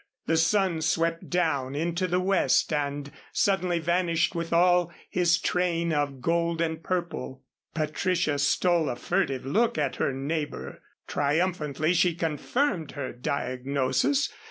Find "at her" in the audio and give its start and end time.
9.77-10.11